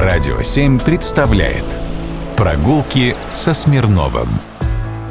[0.00, 1.64] Радио 7 представляет
[2.36, 4.28] Прогулки со Смирновым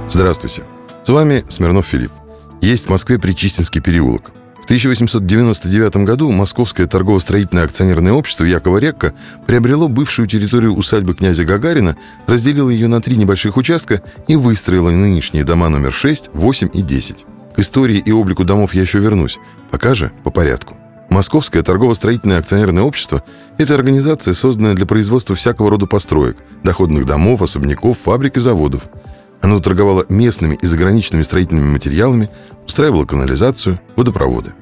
[0.08, 0.64] Здравствуйте,
[1.04, 2.14] с вами Смирнов Филипп.
[2.62, 4.32] Есть в Москве Причистинский переулок.
[4.62, 9.14] В 1899 году Московское торгово-строительное акционерное общество Якова Рекка
[9.46, 15.44] приобрело бывшую территорию усадьбы князя Гагарина, разделило ее на три небольших участка и выстроило нынешние
[15.44, 17.26] дома номер 6, 8 и 10.
[17.58, 19.38] К истории и облику домов я еще вернусь,
[19.70, 20.78] пока же по порядку.
[21.18, 23.24] Московское торгово-строительное акционерное общество–
[23.58, 28.84] это организация, созданная для производства всякого рода построек, доходных домов, особняков, фабрик и заводов.
[29.42, 32.30] Оно торговало местными и заграничными строительными материалами,
[32.68, 34.54] устраивало канализацию, водопроводы.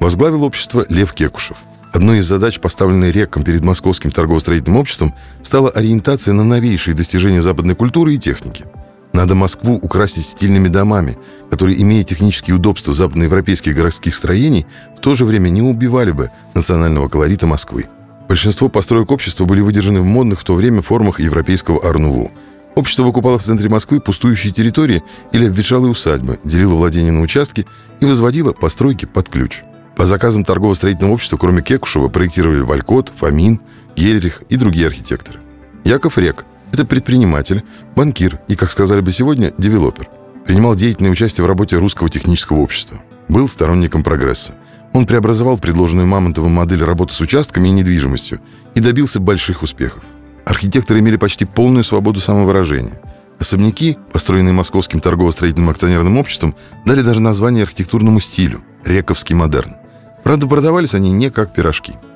[0.00, 1.58] Возглавил общество Лев Кекушев.
[1.92, 7.76] Одной из задач, поставленной реком перед Московским торгово-строительным обществом, стала ориентация на новейшие достижения западной
[7.76, 8.64] культуры и техники–
[9.12, 11.18] надо Москву украсить стильными домами,
[11.50, 17.08] которые, имея технические удобства западноевропейских городских строений, в то же время не убивали бы национального
[17.08, 17.86] колорита Москвы.
[18.28, 22.30] Большинство построек общества были выдержаны в модных в то время формах европейского арнуву.
[22.76, 27.66] Общество выкупало в центре Москвы пустующие территории или обветшалые усадьбы, делило владения на участки
[27.98, 29.64] и возводило постройки под ключ.
[29.96, 33.60] По заказам торгово-строительного общества, кроме Кекушева, проектировали Валькот, Фомин,
[33.96, 35.40] Гельрих и другие архитекторы.
[35.84, 37.64] Яков Рек это предприниматель,
[37.96, 40.08] банкир и, как сказали бы сегодня, девелопер.
[40.46, 43.00] Принимал деятельное участие в работе Русского технического общества.
[43.28, 44.54] Был сторонником прогресса.
[44.92, 48.40] Он преобразовал предложенную Мамонтовым модель работы с участками и недвижимостью
[48.74, 50.02] и добился больших успехов.
[50.44, 53.00] Архитекторы имели почти полную свободу самовыражения.
[53.38, 56.54] Особняки, построенные Московским торгово-строительным акционерным обществом,
[56.84, 59.76] дали даже название архитектурному стилю– Рековский модерн.
[60.24, 61.94] Правда, продавались они не как пирожки–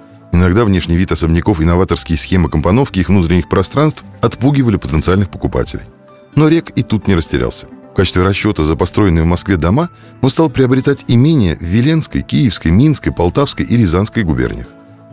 [0.45, 5.85] Иногда внешний вид особняков и новаторские схемы компоновки их внутренних пространств отпугивали потенциальных покупателей.
[6.35, 7.67] Но Рек и тут не растерялся.
[7.67, 9.89] В качестве расчета за построенные в Москве дома
[10.21, 14.67] он стал приобретать имения в Веленской, Киевской, Минской, Полтавской и Рязанской губерниях.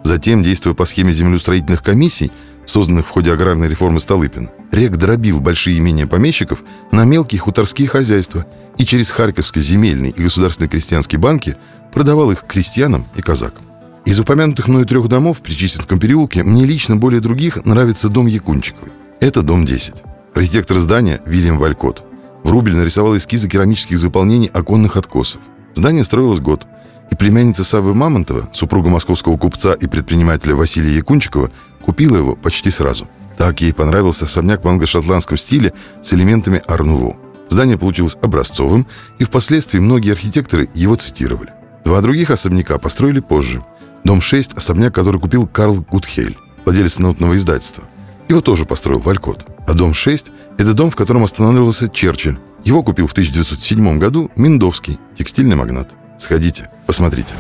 [0.04, 2.30] Затем, действуя по схеме землеустроительных комиссий,
[2.66, 8.46] созданных в ходе аграрной реформы Столыпина, Рек дробил большие имения помещиков на мелкие хуторские хозяйства
[8.78, 11.56] и через Харьковский земельный и государственные крестьянские банки
[11.94, 13.71] продавал их крестьянам и казакам.
[14.12, 18.92] Из упомянутых мною трех домов в Причистинском переулке мне лично более других нравится дом Якунчиковой.
[19.22, 20.04] Это дом 10.
[20.36, 22.04] Архитектор здания Вильям Валькот.
[22.44, 25.40] Врубель нарисовал эскизы керамических заполнений оконных откосов.
[25.76, 26.68] Здание строилось год,
[27.10, 31.50] и племянница Савы Мамонтова, супруга московского купца и предпринимателя Василия Якунчикова,
[31.82, 33.08] купила его почти сразу.
[33.38, 35.72] Так ей понравился особняк в англо-шотландском стиле
[36.04, 37.16] с элементами Арнуву.
[37.48, 38.88] Здание получилось образцовым,
[39.20, 41.52] и впоследствии многие архитекторы его цитировали.
[41.86, 43.64] Два других особняка построили позже.
[44.04, 47.84] Дом 6– особняк, который купил Карл Гудхель, владелец нотного издательства.
[48.30, 49.46] Его тоже построил Валькот.
[49.68, 52.38] А дом 6– это дом, в котором останавливался Черчилль.
[52.64, 55.90] Его купил в 1907 году Миндовский, текстильный магнат.
[56.18, 57.34] Сходите, посмотрите.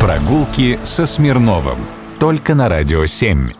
[0.00, 1.78] Прогулки со Смирновым.
[2.18, 3.52] Только на «Радио 7».